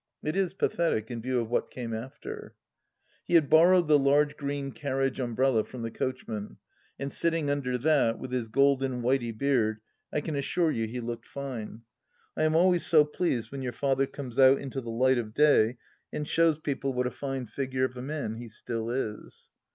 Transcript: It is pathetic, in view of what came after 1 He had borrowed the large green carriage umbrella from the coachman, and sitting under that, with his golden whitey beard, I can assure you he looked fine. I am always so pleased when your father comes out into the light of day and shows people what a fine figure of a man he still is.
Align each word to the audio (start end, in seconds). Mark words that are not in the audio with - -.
It 0.23 0.35
is 0.35 0.55
pathetic, 0.55 1.11
in 1.11 1.21
view 1.21 1.39
of 1.41 1.51
what 1.51 1.69
came 1.69 1.93
after 1.93 2.55
1 3.07 3.11
He 3.25 3.33
had 3.35 3.51
borrowed 3.51 3.87
the 3.87 3.99
large 3.99 4.35
green 4.35 4.71
carriage 4.71 5.19
umbrella 5.19 5.63
from 5.63 5.83
the 5.83 5.91
coachman, 5.91 6.57
and 6.97 7.13
sitting 7.13 7.51
under 7.51 7.77
that, 7.77 8.17
with 8.17 8.31
his 8.31 8.47
golden 8.47 9.03
whitey 9.03 9.31
beard, 9.31 9.79
I 10.11 10.21
can 10.21 10.35
assure 10.35 10.71
you 10.71 10.87
he 10.87 10.99
looked 11.01 11.27
fine. 11.27 11.83
I 12.35 12.45
am 12.45 12.55
always 12.55 12.83
so 12.83 13.05
pleased 13.05 13.51
when 13.51 13.61
your 13.61 13.73
father 13.73 14.07
comes 14.07 14.39
out 14.39 14.57
into 14.57 14.81
the 14.81 14.89
light 14.89 15.19
of 15.19 15.35
day 15.35 15.77
and 16.11 16.27
shows 16.27 16.57
people 16.57 16.93
what 16.93 17.05
a 17.05 17.11
fine 17.11 17.45
figure 17.45 17.83
of 17.83 17.95
a 17.95 18.01
man 18.01 18.37
he 18.37 18.49
still 18.49 18.89
is. 18.89 19.49